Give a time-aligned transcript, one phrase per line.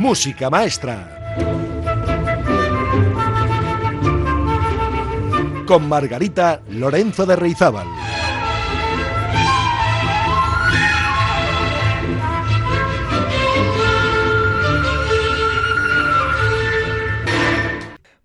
[0.00, 1.36] Música Maestra.
[5.66, 7.86] Con Margarita Lorenzo de Reizábal.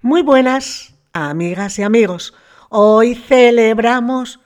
[0.02, 2.34] Muy buenas, amigas y amigos.
[2.70, 4.40] Hoy celebramos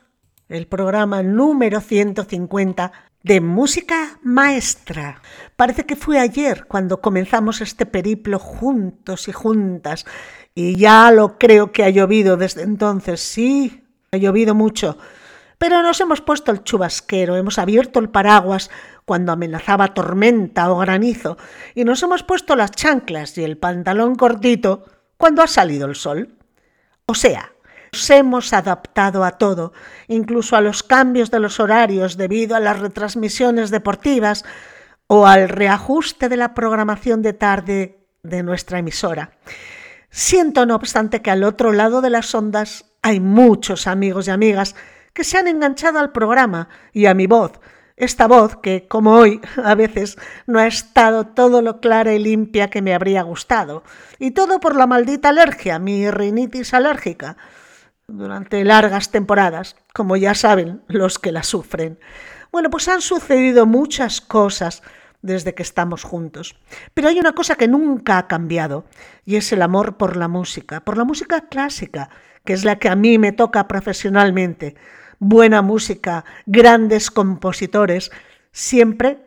[0.47, 5.21] el programa número 150 de música maestra.
[5.59, 10.05] Parece que fue ayer cuando comenzamos este periplo juntos y juntas
[10.55, 13.19] y ya lo creo que ha llovido desde entonces.
[13.19, 14.97] Sí, ha llovido mucho.
[15.57, 18.71] Pero nos hemos puesto el chubasquero, hemos abierto el paraguas
[19.03, 21.35] cuando amenazaba tormenta o granizo
[21.75, 24.85] y nos hemos puesto las chanclas y el pantalón cortito
[25.17, 26.37] cuando ha salido el sol.
[27.05, 27.51] O sea,
[27.91, 29.73] nos hemos adaptado a todo,
[30.07, 34.45] incluso a los cambios de los horarios debido a las retransmisiones deportivas
[35.11, 39.31] o al reajuste de la programación de tarde de nuestra emisora.
[40.11, 44.75] Siento, no obstante, que al otro lado de las ondas hay muchos amigos y amigas
[45.13, 47.59] que se han enganchado al programa y a mi voz,
[47.97, 52.69] esta voz que, como hoy, a veces no ha estado todo lo clara y limpia
[52.69, 53.83] que me habría gustado,
[54.19, 57.35] y todo por la maldita alergia, mi rinitis alérgica,
[58.07, 61.99] durante largas temporadas, como ya saben los que la sufren.
[62.51, 64.81] Bueno, pues han sucedido muchas cosas
[65.21, 66.55] desde que estamos juntos.
[66.93, 68.85] Pero hay una cosa que nunca ha cambiado,
[69.25, 72.09] y es el amor por la música, por la música clásica,
[72.45, 74.75] que es la que a mí me toca profesionalmente,
[75.19, 78.11] buena música, grandes compositores,
[78.51, 79.25] siempre,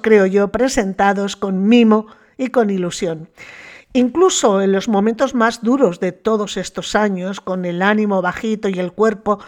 [0.00, 2.06] creo yo, presentados con mimo
[2.38, 3.28] y con ilusión.
[3.92, 8.78] Incluso en los momentos más duros de todos estos años, con el ánimo bajito y
[8.78, 9.38] el cuerpo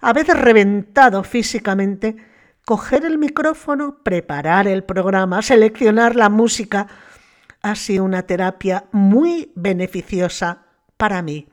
[0.00, 2.16] a veces reventado físicamente,
[2.64, 6.86] coger el micrófono, preparar el programa, seleccionar la música,
[7.62, 10.66] ha sido una terapia muy beneficiosa
[10.96, 11.48] para mí.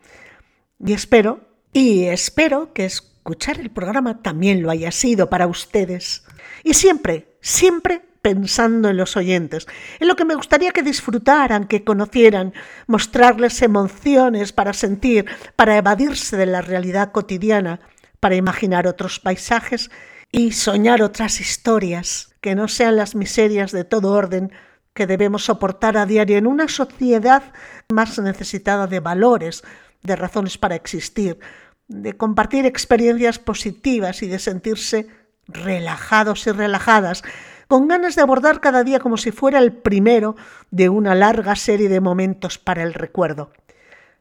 [0.79, 1.41] Y espero,
[1.73, 6.23] y espero que es escuchar el programa también lo haya sido para ustedes.
[6.63, 9.67] Y siempre, siempre pensando en los oyentes,
[9.99, 12.51] en lo que me gustaría que disfrutaran, que conocieran,
[12.87, 17.79] mostrarles emociones para sentir, para evadirse de la realidad cotidiana,
[18.19, 19.91] para imaginar otros paisajes
[20.31, 24.51] y soñar otras historias que no sean las miserias de todo orden
[24.93, 27.43] que debemos soportar a diario en una sociedad
[27.89, 29.63] más necesitada de valores,
[30.03, 31.39] de razones para existir,
[31.87, 35.07] de compartir experiencias positivas y de sentirse
[35.47, 37.23] relajados y relajadas,
[37.67, 40.35] con ganas de abordar cada día como si fuera el primero
[40.71, 43.51] de una larga serie de momentos para el recuerdo.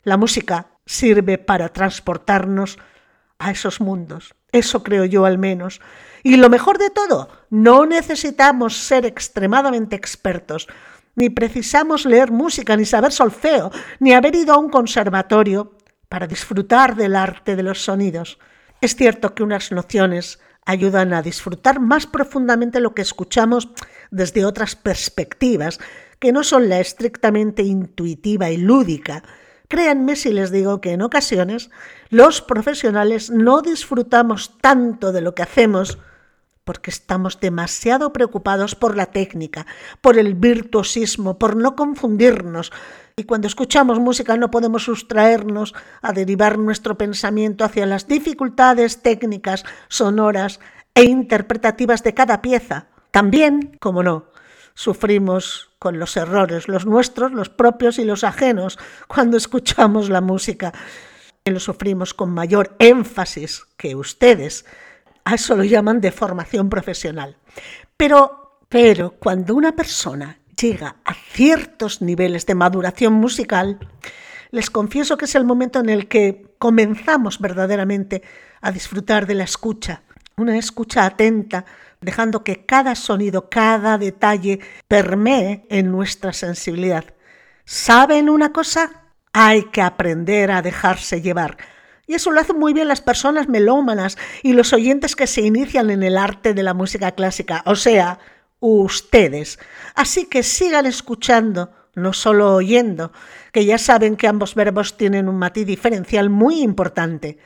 [0.02, 2.78] La música sirve para transportarnos
[3.38, 5.80] a esos mundos, eso creo yo al menos.
[6.22, 10.68] Y lo mejor de todo, no necesitamos ser extremadamente expertos,
[11.14, 15.72] ni precisamos leer música, ni saber solfeo, ni haber ido a un conservatorio
[16.08, 18.38] para disfrutar del arte de los sonidos.
[18.80, 23.68] Es cierto que unas nociones ayudan a disfrutar más profundamente lo que escuchamos
[24.10, 25.80] desde otras perspectivas,
[26.18, 29.22] que no son la estrictamente intuitiva y lúdica.
[29.70, 31.70] Créanme si les digo que en ocasiones
[32.08, 35.98] los profesionales no disfrutamos tanto de lo que hacemos
[36.64, 39.66] porque estamos demasiado preocupados por la técnica,
[40.00, 42.72] por el virtuosismo, por no confundirnos,
[43.14, 49.64] y cuando escuchamos música no podemos sustraernos a derivar nuestro pensamiento hacia las dificultades técnicas,
[49.86, 50.58] sonoras
[50.96, 52.88] e interpretativas de cada pieza.
[53.12, 54.26] También, como no,
[54.74, 60.74] sufrimos con los errores, los nuestros, los propios y los ajenos, cuando escuchamos la música.
[61.46, 64.66] Lo sufrimos con mayor énfasis que ustedes.
[65.24, 67.38] A eso lo llaman de formación profesional.
[67.96, 73.78] Pero, pero cuando una persona llega a ciertos niveles de maduración musical,
[74.50, 78.22] les confieso que es el momento en el que comenzamos verdaderamente
[78.60, 80.02] a disfrutar de la escucha,
[80.36, 81.64] una escucha atenta,
[82.00, 87.04] dejando que cada sonido, cada detalle permee en nuestra sensibilidad.
[87.64, 89.12] ¿Saben una cosa?
[89.32, 91.56] Hay que aprender a dejarse llevar.
[92.06, 95.90] Y eso lo hacen muy bien las personas melómanas y los oyentes que se inician
[95.90, 98.18] en el arte de la música clásica, o sea,
[98.58, 99.60] ustedes.
[99.94, 103.12] Así que sigan escuchando, no solo oyendo,
[103.52, 107.38] que ya saben que ambos verbos tienen un matiz diferencial muy importante.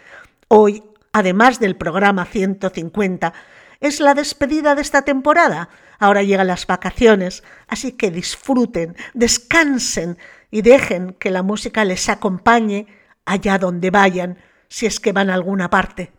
[0.49, 3.35] Hoy, además del programa 150,
[3.86, 5.69] es la despedida de esta temporada.
[5.98, 10.19] Ahora llegan las vacaciones, así que disfruten, descansen
[10.50, 12.86] y dejen que la música les acompañe
[13.25, 14.38] allá donde vayan,
[14.69, 16.12] si es que van a alguna parte.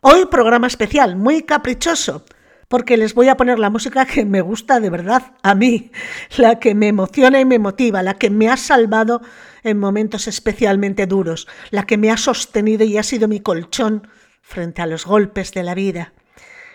[0.00, 2.24] Hoy programa especial, muy caprichoso,
[2.68, 5.92] porque les voy a poner la música que me gusta de verdad a mí,
[6.38, 9.22] la que me emociona y me motiva, la que me ha salvado
[9.62, 14.08] en momentos especialmente duros, la que me ha sostenido y ha sido mi colchón
[14.40, 16.12] frente a los golpes de la vida.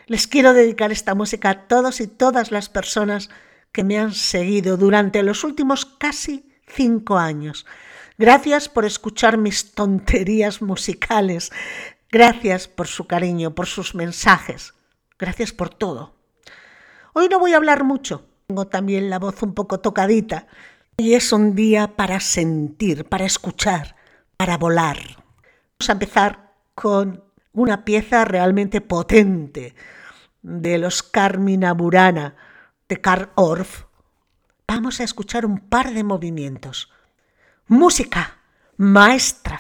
[0.07, 3.30] Les quiero dedicar esta música a todos y todas las personas
[3.74, 7.65] que me han seguido durante los últimos casi cinco años.
[8.18, 11.51] Gracias por escuchar mis tonterías musicales.
[12.09, 14.75] Gracias por su cariño, por sus mensajes.
[15.19, 16.15] Gracias por todo.
[17.12, 18.24] Hoy no voy a hablar mucho.
[18.48, 20.48] Tengo también la voz un poco tocadita.
[20.95, 23.98] Y es un día para sentir, para escuchar,
[24.38, 25.00] para volar.
[25.77, 29.75] Vamos a empezar con una pieza realmente potente
[30.42, 32.36] de los Carmina Burana
[32.88, 33.86] de Karl Orff.
[34.68, 36.92] Vamos a escuchar un par de movimientos.
[37.68, 38.38] Música
[38.78, 39.60] maestra.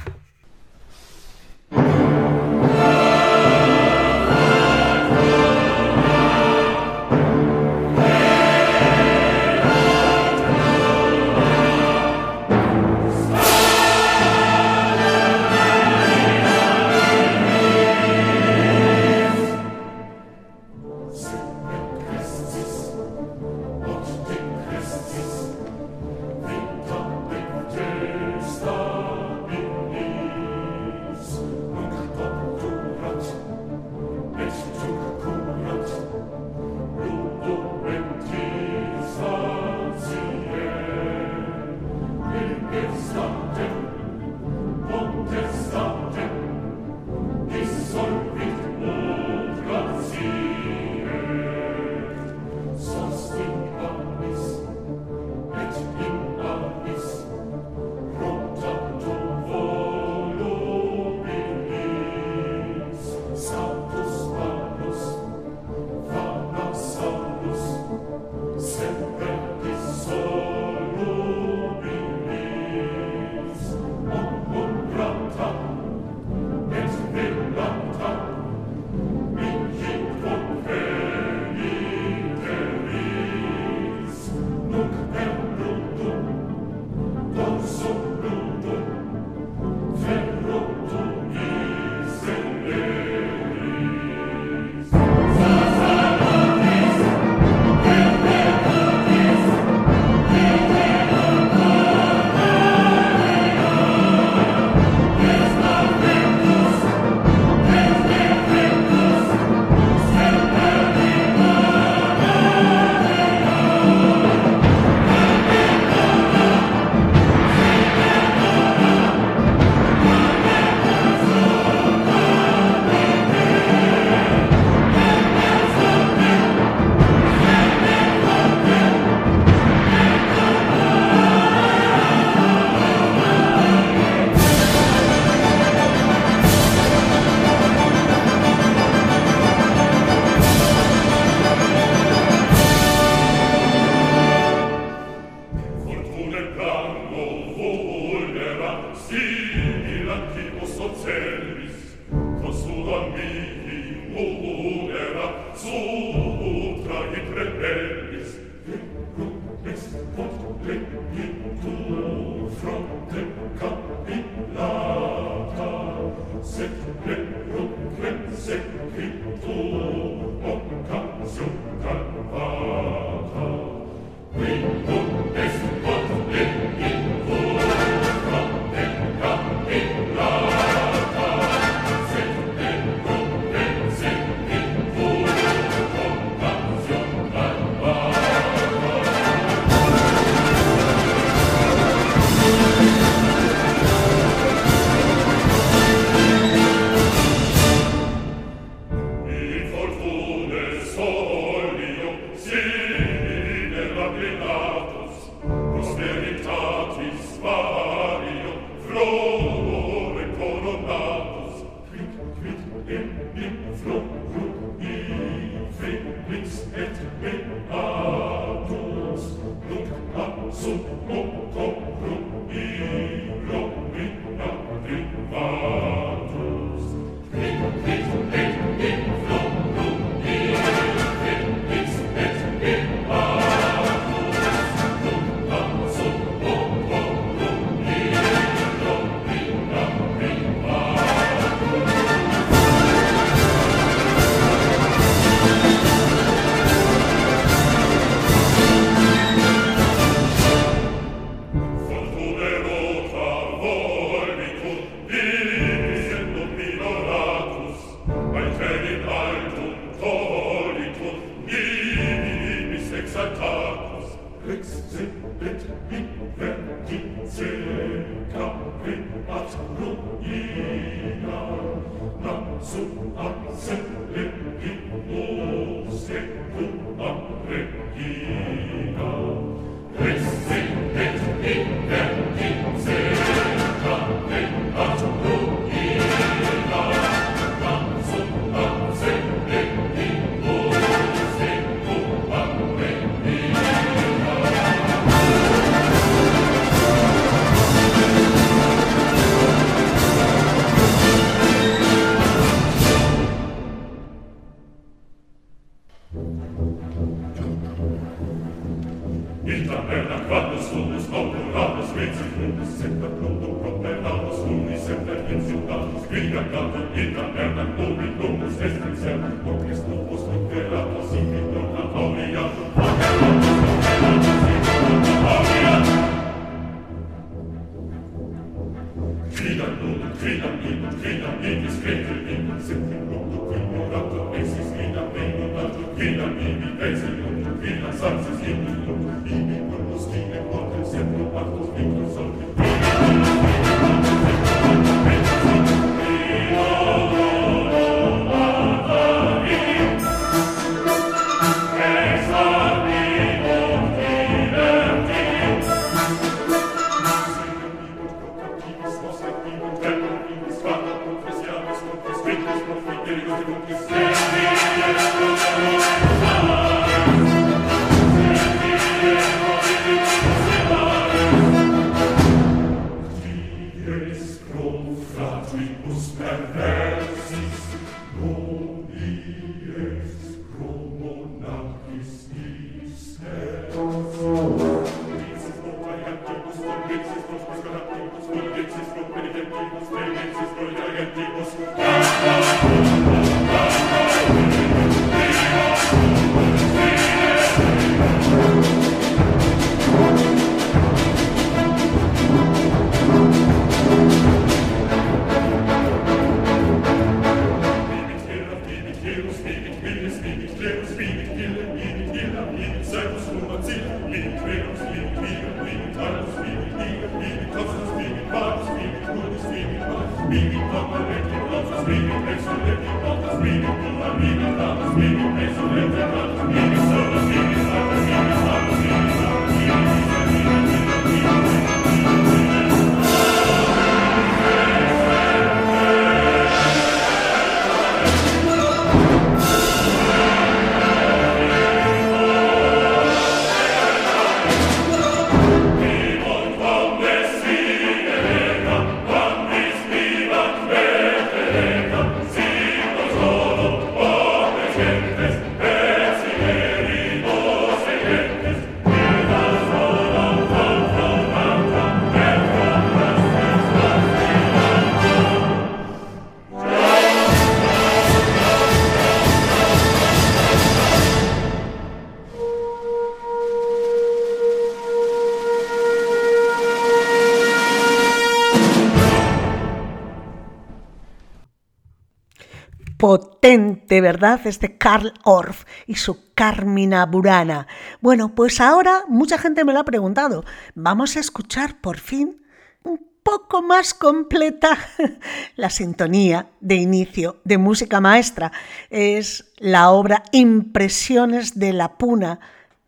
[483.87, 484.41] Potente, ¿verdad?
[484.45, 487.67] Este Karl Orff y su Carmina Burana.
[488.01, 490.43] Bueno, pues ahora mucha gente me lo ha preguntado.
[490.75, 492.41] Vamos a escuchar por fin
[492.83, 494.77] un poco más completa
[495.55, 498.51] la sintonía de inicio de música maestra.
[498.89, 502.39] Es la obra Impresiones de la Puna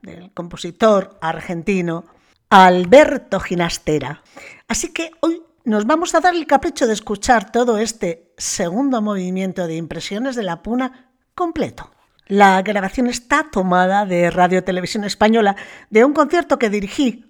[0.01, 2.05] del compositor argentino
[2.49, 4.21] Alberto Ginastera.
[4.67, 9.67] Así que hoy nos vamos a dar el capricho de escuchar todo este segundo movimiento
[9.67, 11.91] de impresiones de la puna completo.
[12.27, 15.55] La grabación está tomada de Radio Televisión Española
[15.89, 17.25] de un concierto que dirigí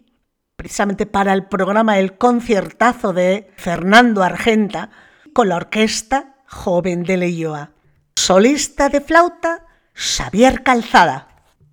[0.57, 4.89] precisamente para el programa El Conciertazo de Fernando Argenta
[5.31, 7.71] con la orquesta Joven de Leyoa.
[8.17, 11.29] Solista de flauta, Xavier Calzada.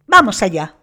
[0.07, 0.76] Vamos allá.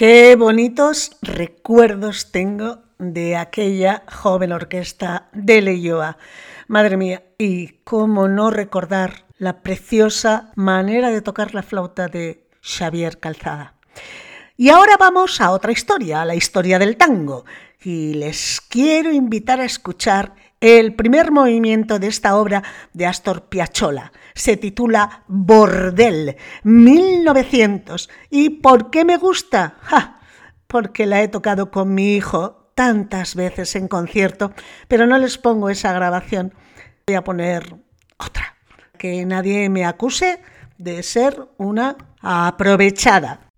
[0.00, 6.16] Qué bonitos recuerdos tengo de aquella joven orquesta de Leyoa.
[6.68, 13.18] Madre mía, y cómo no recordar la preciosa manera de tocar la flauta de Xavier
[13.18, 13.74] Calzada.
[14.56, 17.44] Y ahora vamos a otra historia, a la historia del tango,
[17.84, 22.62] y les quiero invitar a escuchar el primer movimiento de esta obra
[22.94, 24.12] de Astor Piazzolla.
[24.34, 28.08] Se titula Bordel, 1900.
[28.30, 29.76] ¿Y por qué me gusta?
[30.70, 34.52] porque la he tocado con mi hijo tantas veces en concierto,
[34.88, 36.54] pero no les pongo esa grabación.
[37.06, 37.76] Voy a poner
[38.16, 38.56] otra.
[38.96, 40.40] Que nadie me acuse
[40.78, 43.49] de ser una aprovechada.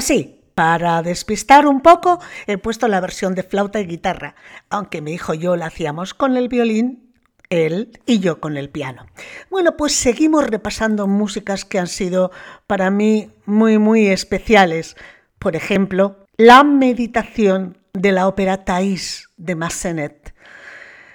[0.00, 4.34] Así, para despistar un poco, he puesto la versión de flauta y guitarra,
[4.70, 7.12] aunque mi hijo y yo la hacíamos con el violín,
[7.50, 9.04] él y yo con el piano.
[9.50, 12.30] Bueno, pues seguimos repasando músicas que han sido
[12.66, 14.96] para mí muy, muy especiales.
[15.38, 20.34] Por ejemplo, la meditación de la ópera Thais de Massenet.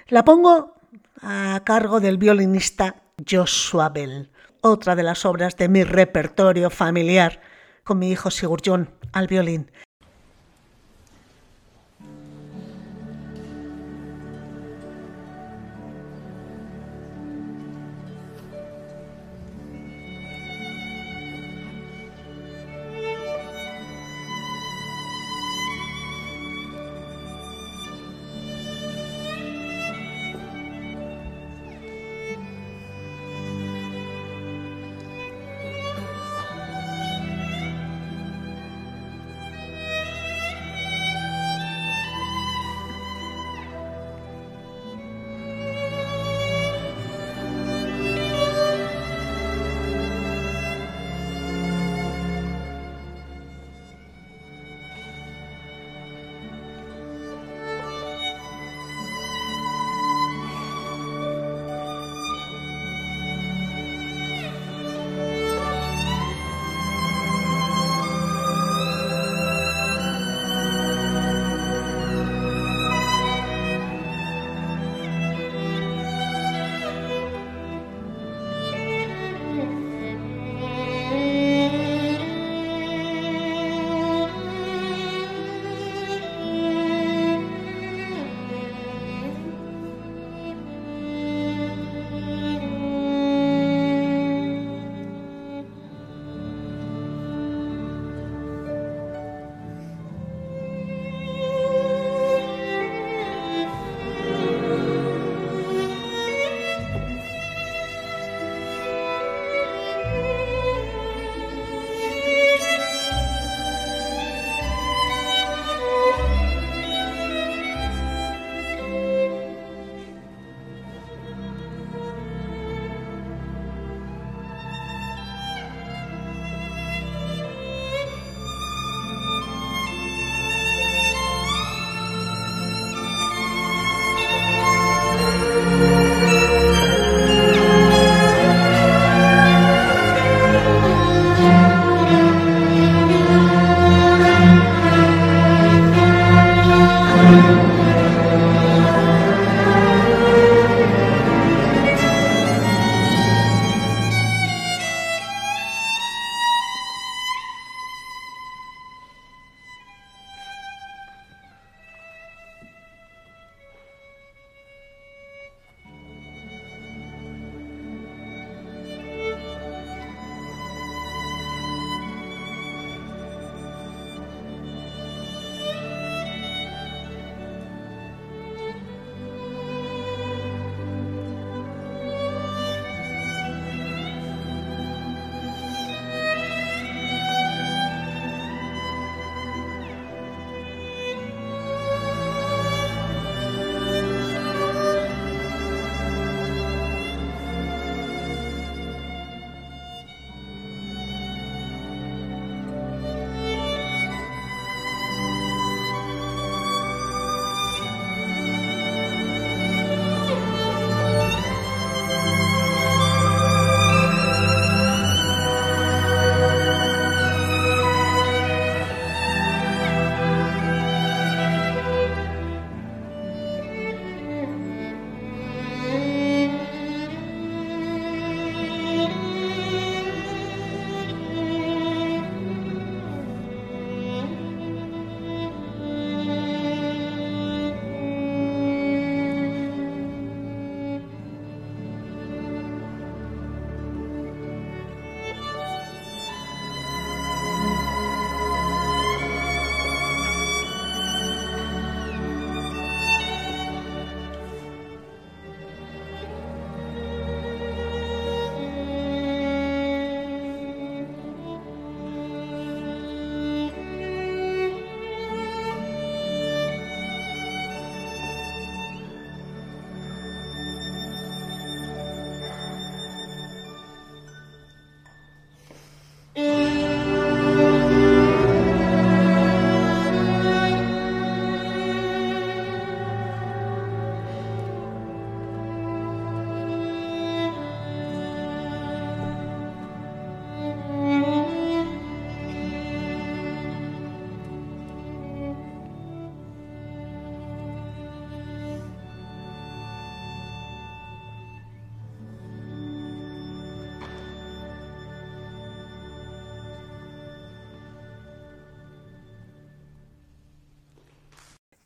[0.06, 0.76] La pongo
[1.22, 2.94] a cargo del violinista
[3.28, 7.40] Joshua Bell, otra de las obras de mi repertorio familiar,
[7.86, 9.70] con mi hijo Sigurd al violín.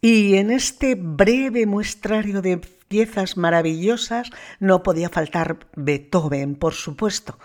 [0.01, 2.59] Y en este breve muestrario de
[2.89, 7.39] piezas maravillosas no podía faltar Beethoven, por supuesto.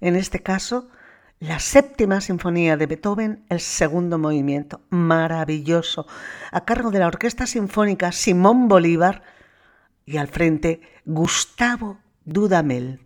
[0.00, 0.88] En este caso,
[1.40, 6.06] la séptima sinfonía de Beethoven, el segundo movimiento, maravilloso,
[6.50, 9.22] a cargo de la Orquesta Sinfónica Simón Bolívar
[10.06, 13.00] y al frente Gustavo Dudamel.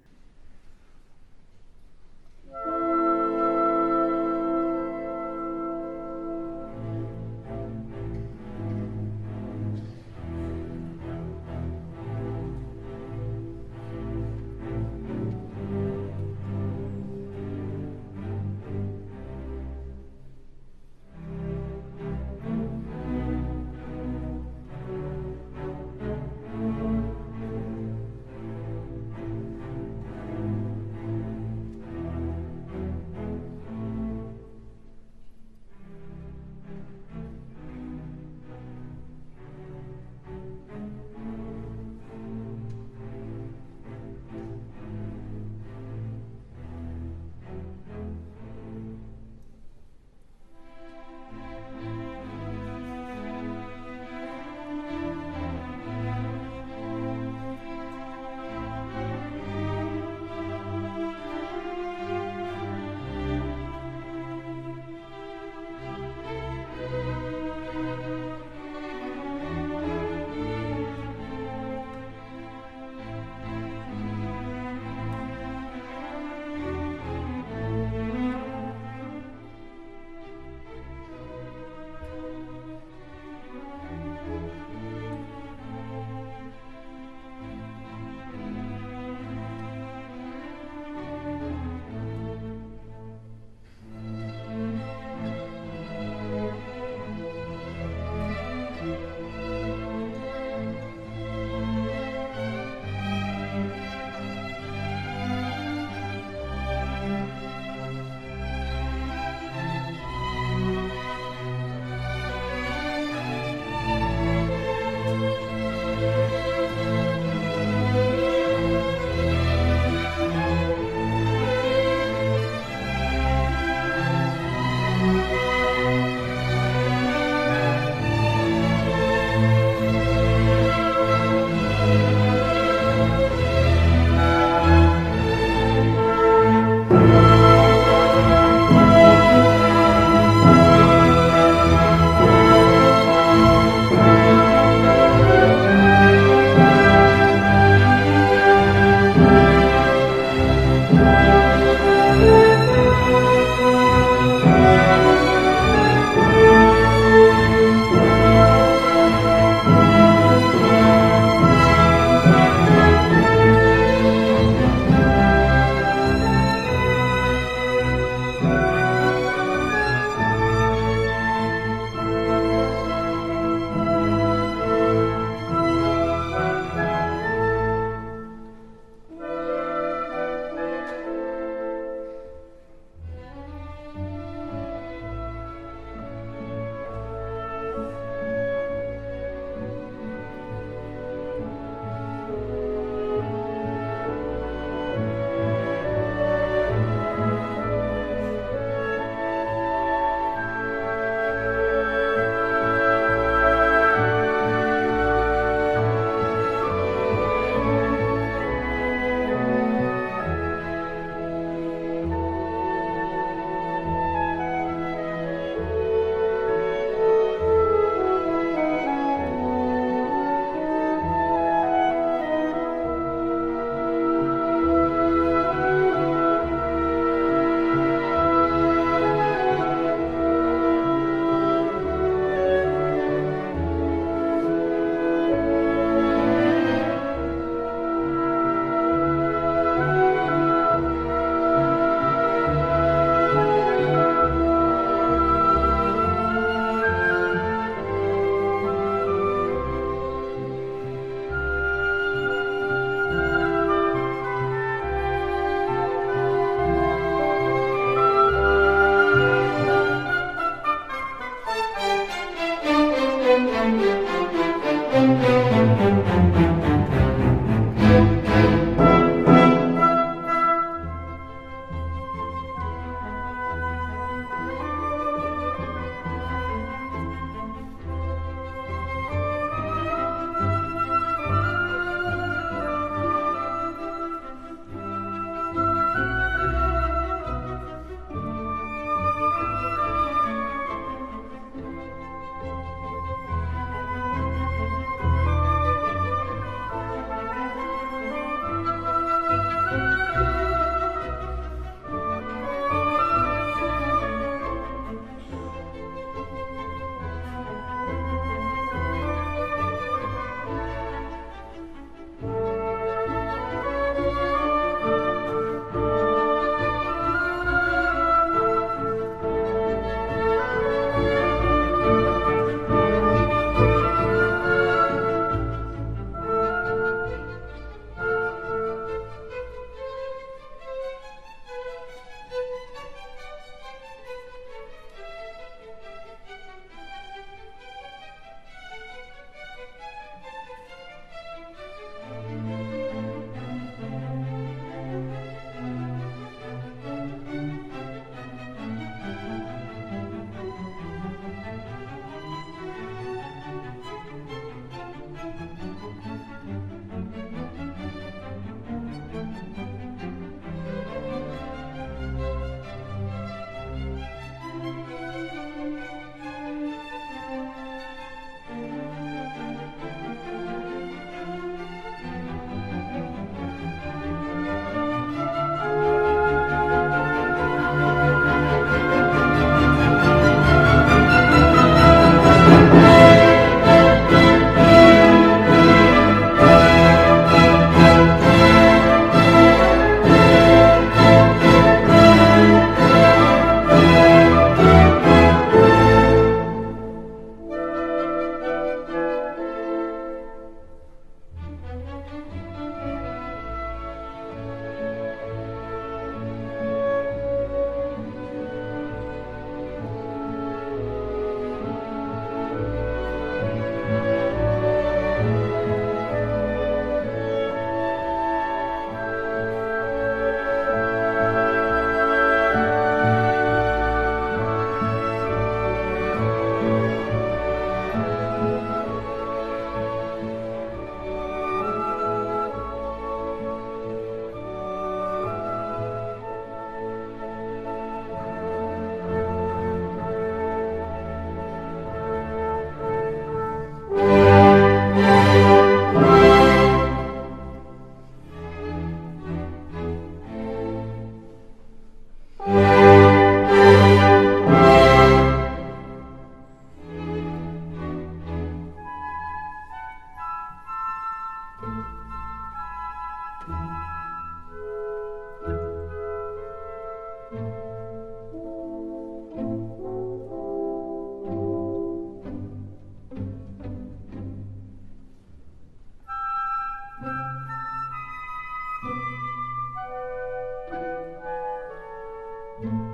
[482.65, 482.94] Bye.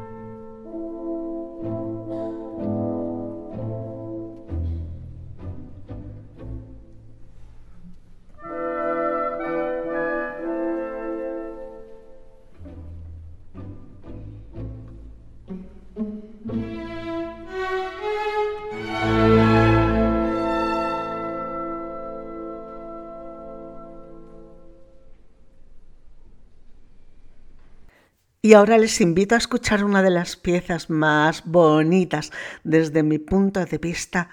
[28.51, 32.33] Y ahora les invito a escuchar una de las piezas más bonitas
[32.65, 34.29] desde mi punto de vista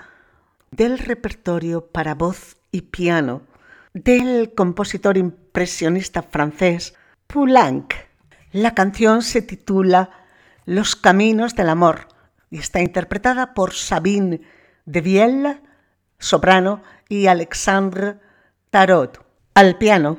[0.72, 3.44] del repertorio para voz y piano
[3.94, 6.96] del compositor impresionista francés
[7.28, 7.94] Poulenc.
[8.52, 10.10] La canción se titula
[10.66, 12.08] Los caminos del amor
[12.50, 14.42] y está interpretada por Sabine
[14.86, 15.62] de Vielle,
[16.18, 18.16] soprano, y Alexandre
[18.72, 20.18] Tarot al piano.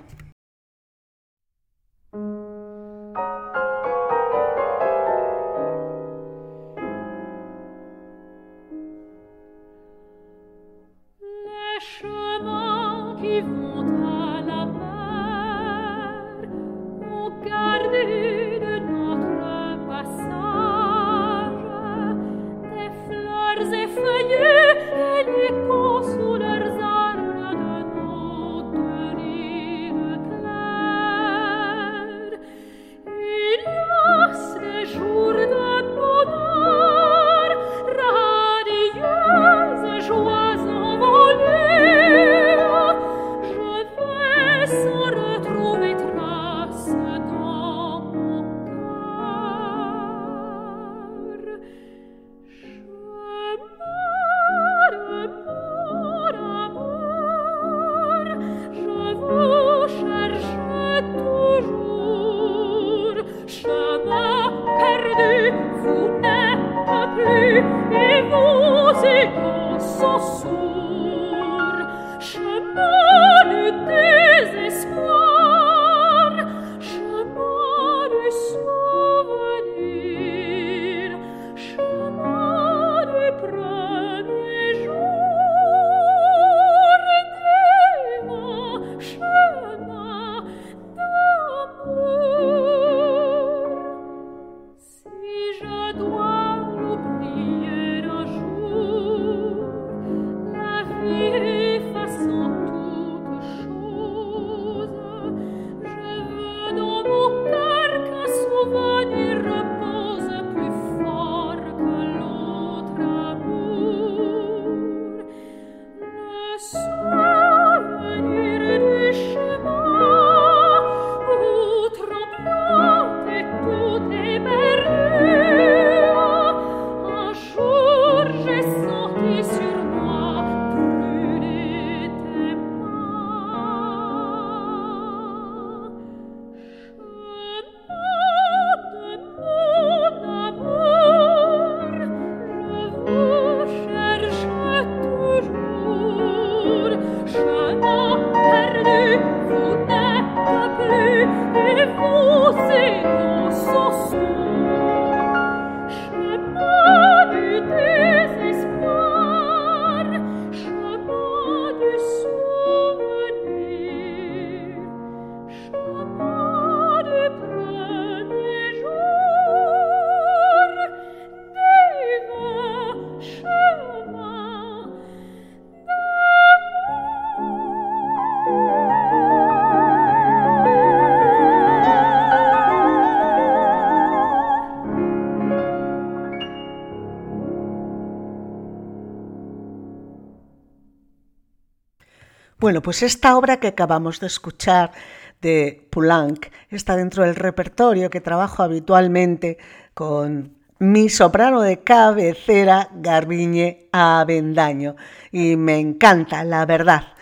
[192.68, 194.92] Bueno, pues esta obra que acabamos de escuchar
[195.40, 199.56] de Poulenc está dentro del repertorio que trabajo habitualmente
[199.94, 204.96] con mi soprano de cabecera, Garbiñe Avendaño.
[205.32, 207.14] Y me encanta, la verdad.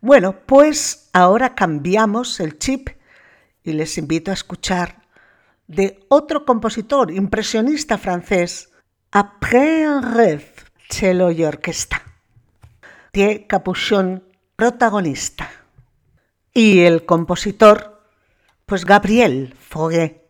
[0.00, 2.88] Bueno, pues ahora cambiamos el chip
[3.62, 5.02] y les invito a escuchar
[5.66, 8.70] de otro compositor impresionista francés,
[9.12, 10.50] Après un rêve,
[10.88, 12.00] cello y orquesta.
[13.12, 15.50] Thierry Capuchon protagonista.
[16.52, 18.02] Y el compositor,
[18.66, 20.23] pues Gabriel Foguet.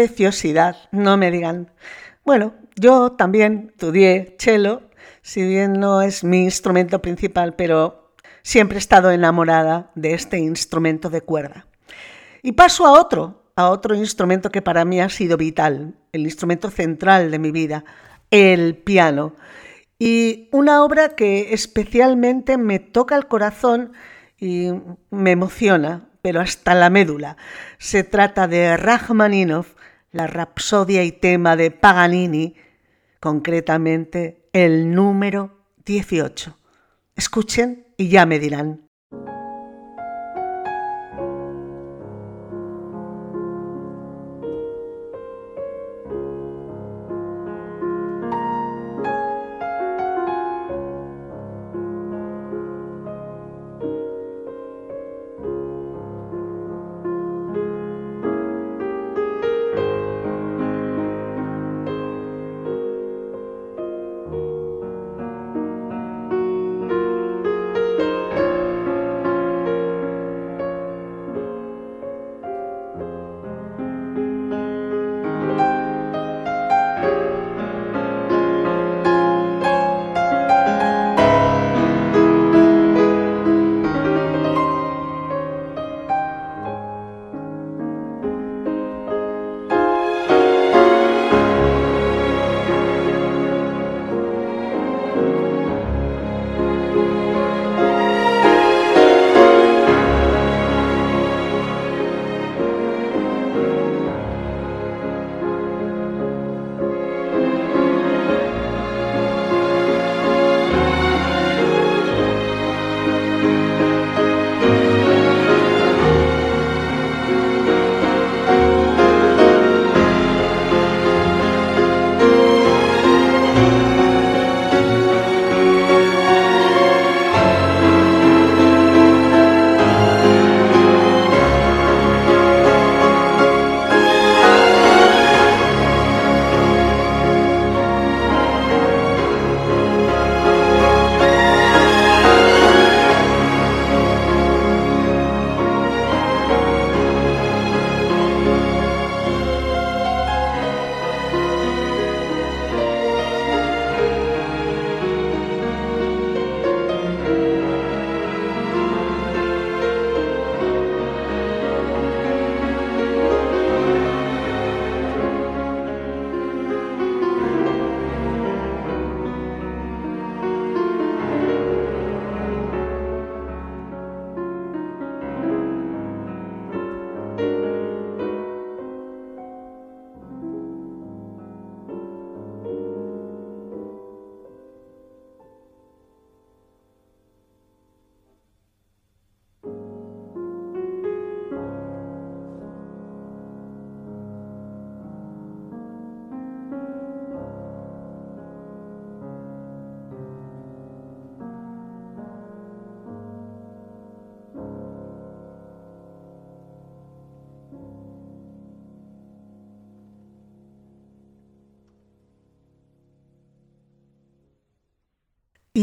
[0.00, 1.70] Preciosidad, no me digan.
[2.24, 4.82] Bueno, yo también estudié cello,
[5.20, 11.10] si bien no es mi instrumento principal, pero siempre he estado enamorada de este instrumento
[11.10, 11.66] de cuerda.
[12.42, 16.70] Y paso a otro, a otro instrumento que para mí ha sido vital, el instrumento
[16.70, 17.84] central de mi vida,
[18.30, 19.34] el piano.
[19.98, 23.92] Y una obra que especialmente me toca el corazón
[24.38, 24.70] y
[25.10, 27.36] me emociona, pero hasta la médula.
[27.76, 29.74] Se trata de Rachmaninoff,
[30.12, 32.54] la rapsodia y tema de Paganini,
[33.20, 36.56] concretamente el número 18.
[37.16, 38.89] Escuchen y ya me dirán.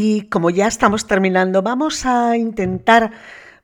[0.00, 3.10] Y como ya estamos terminando, vamos a intentar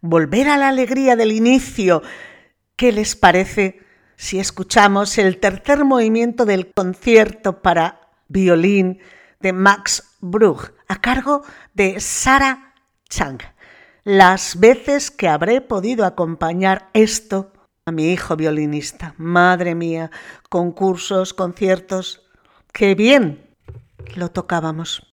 [0.01, 2.03] volver a la alegría del inicio.
[2.75, 3.79] ¿Qué les parece
[4.17, 8.99] si escuchamos el tercer movimiento del concierto para violín
[9.39, 12.75] de Max Bruch a cargo de Sara
[13.09, 13.39] Chang?
[14.03, 17.53] Las veces que habré podido acompañar esto
[17.87, 19.15] a mi hijo violinista.
[19.19, 20.11] Madre mía,
[20.51, 22.27] concursos, conciertos.
[22.73, 23.55] ¡Qué bien!
[24.17, 25.14] Lo tocábamos.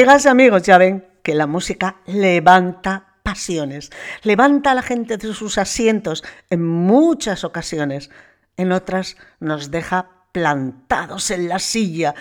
[0.00, 3.90] Amigas y amigos, ya ven que la música levanta pasiones,
[4.22, 8.08] levanta a la gente de sus asientos en muchas ocasiones,
[8.56, 12.14] en otras nos deja plantados en la silla,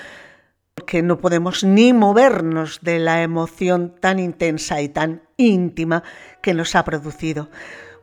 [0.76, 6.04] porque no podemos ni movernos de la emoción tan intensa y tan íntima
[6.42, 7.50] que nos ha producido.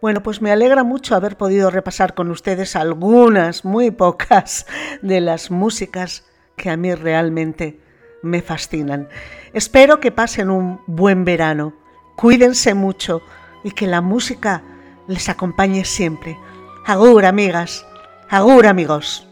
[0.00, 4.64] Bueno, pues me alegra mucho haber podido repasar con ustedes algunas, muy pocas,
[5.02, 6.24] de las músicas
[6.56, 7.84] que a mí realmente
[8.22, 9.08] me fascinan.
[9.52, 11.74] Espero que pasen un buen verano,
[12.16, 13.22] cuídense mucho
[13.62, 14.62] y que la música
[15.06, 16.38] les acompañe siempre.
[16.84, 17.86] Agur, amigas.
[18.28, 19.25] Agur, amigos.